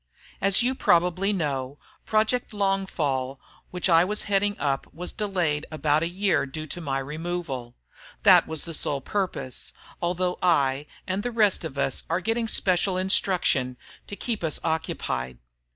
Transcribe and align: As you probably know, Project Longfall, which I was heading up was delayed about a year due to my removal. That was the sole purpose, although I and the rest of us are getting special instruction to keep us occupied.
As 0.41 0.63
you 0.63 0.73
probably 0.73 1.31
know, 1.31 1.77
Project 2.07 2.53
Longfall, 2.53 3.37
which 3.69 3.87
I 3.87 4.03
was 4.03 4.23
heading 4.23 4.57
up 4.57 4.91
was 4.91 5.11
delayed 5.11 5.67
about 5.71 6.01
a 6.01 6.07
year 6.07 6.47
due 6.47 6.65
to 6.65 6.81
my 6.81 6.97
removal. 6.97 7.75
That 8.23 8.47
was 8.47 8.65
the 8.65 8.73
sole 8.73 9.01
purpose, 9.01 9.73
although 10.01 10.39
I 10.41 10.87
and 11.05 11.21
the 11.21 11.29
rest 11.29 11.63
of 11.63 11.77
us 11.77 12.01
are 12.09 12.19
getting 12.19 12.47
special 12.47 12.97
instruction 12.97 13.77
to 14.07 14.15
keep 14.15 14.43
us 14.43 14.59
occupied. 14.63 15.37